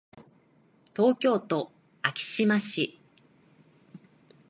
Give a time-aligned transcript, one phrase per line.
[0.95, 2.99] 東京都昭島市